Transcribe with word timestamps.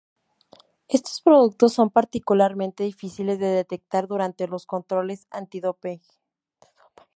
Estos 0.87 1.21
productos 1.21 1.73
son 1.73 1.91
particularmente 1.91 2.83
difíciles 2.83 3.37
de 3.37 3.45
detectar 3.45 4.07
durante 4.07 4.47
los 4.47 4.65
controles 4.65 5.27
antidopaje. 5.29 6.01